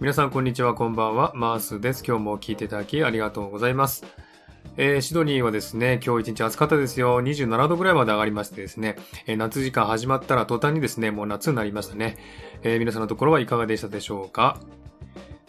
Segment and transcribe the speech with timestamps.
[0.00, 1.32] 皆さんこんにちは、こんばんは。
[1.34, 2.04] マースです。
[2.06, 4.04] 今日も聞いていただきありがとうございます。
[4.76, 7.20] えー、シドニーはですね、今日一日暑かったですよ。
[7.20, 8.94] 27度ぐらいまで上がりましてですね、
[9.26, 12.16] えー、夏時間始まったら途端にですね、もう夏になりましたね。
[12.62, 14.60] えー、皆さんのところはいかがでしたでしょうか？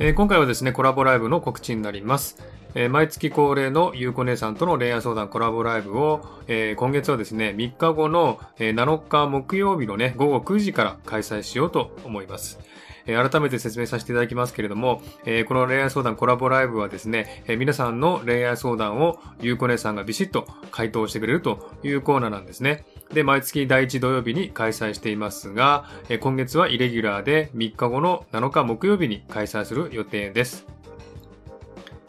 [0.00, 2.42] え今回はですね、コラボライブの告知になります。
[2.74, 12.58] え毎月恒例のゆうこ姉さんとの恋愛相談コラボライブを、え今月はですね、3日後の、え7日木曜日のね、午後9時から開催しようと思います。
[13.06, 15.02] 改めて説明させていただきますけれども、
[15.48, 22.84] この恋愛相談コラボライブはですね、皆さんの恋愛相談をゆうこ姉さんがビシッと回答してくれるというコーナーなんですね。
[23.12, 25.84] で、毎月第1土曜日に開催していますが、
[26.20, 30.66] 今月はイレギュラーで3日後の7日木曜日に開催する予定です。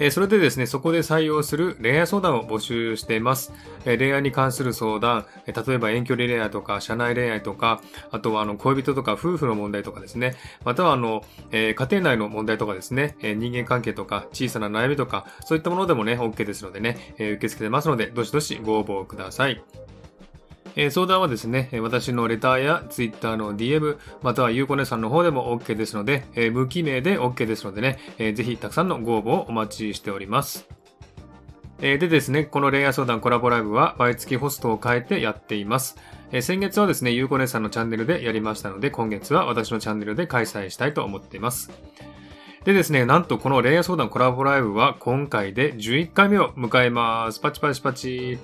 [0.00, 3.52] えそれでですね、そこで採用する恋愛相談を募集しています。
[3.84, 19.62] え恋愛に関する相談、え例えば遠距離恋愛とか、社内恋愛とか、あとはあの恋人とか夫婦の問題とかですね、またはあの、え家庭内の問題とかですね、え人間関係とか、小さな悩みとか、そういったものでもね、OK ですのでね、え受け付けてますので、どしどしご応募ください。
[20.80, 30.68] え相談はですね、私のレターや Twitter の DM、またはゆうこねさんの方でも OK ですので、え無記名で OK ですのでね、えぜひたくさんのご応募をお待ちしております。
[31.80, 35.96] えでですね、この恋愛相談コラボライブは毎月ホストを変えてやっています。
[36.30, 41.72] え先月はですね、ゆうこねさんのチャンネルでやりましたので、今月は私のチャンネルで開催したいと思っています。
[42.62, 47.40] でですね、なんとこの恋愛相談コラボライブは今回で11回目を迎えます。
[47.40, 48.38] パチパチパチ。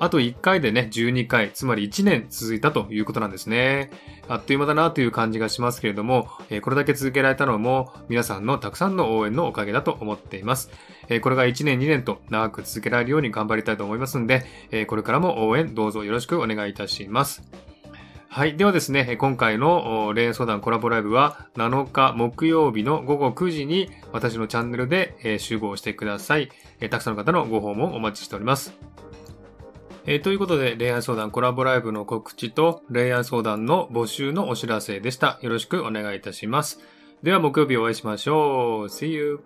[0.00, 3.90] あと1回でね、12回、つまり1年続いたということなんですね。
[4.28, 10.70] あっという間だなという感じがしますけれども、えこれだけ続けられたのも皆さんのたくさんの応援のおかげだと思っています。
[11.08, 17.42] えこれが1年2年と長く続けられるように頑張りたいと思いますんで、えこれからも応援どうぞよろしくお願いいたします。
[18.30, 18.56] はい。
[18.56, 26.50] ではですね、今回の恋愛相談コラボライブは7日木曜日の午後9時に私のチャンネルで集合してください。
[26.90, 28.87] たくさんの方のご訪問お待ちしております。
[30.10, 35.38] えー、ということで、恋愛相談コラボライブの告知と、恋愛相談の募集のお知らせでした。
[35.42, 36.80] よろしくお願いいたします。
[37.22, 38.88] では、木曜日お会いしましょう。
[38.88, 39.40] See you!